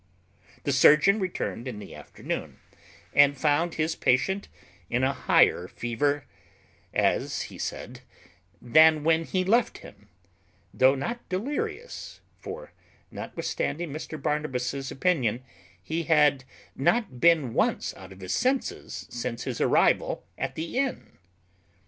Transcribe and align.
The 0.63 0.71
surgeon 0.71 1.19
returned 1.19 1.67
in 1.67 1.77
the 1.77 1.93
afternoon, 1.93 2.57
and 3.13 3.37
found 3.37 3.75
his 3.75 3.95
patient 3.95 4.47
in 4.89 5.03
a 5.03 5.13
higher 5.13 5.67
fever, 5.67 6.25
as 6.91 7.43
he 7.53 7.59
said, 7.59 8.01
than 8.59 9.03
when 9.03 9.25
he 9.25 9.43
left 9.45 9.77
him, 9.85 10.09
though 10.73 10.95
not 10.95 11.29
delirious; 11.29 12.19
for, 12.39 12.71
notwithstanding 13.11 13.91
Mr 13.93 14.19
Barnabas's 14.19 14.89
opinion, 14.89 15.43
he 15.83 16.01
had 16.05 16.45
not 16.75 17.19
been 17.21 17.53
once 17.53 17.93
out 17.93 18.11
of 18.11 18.21
his 18.21 18.33
senses 18.33 19.05
since 19.11 19.43
his 19.43 19.61
arrival 19.61 20.25
at 20.35 20.55
the 20.55 20.79
inn. 20.79 21.19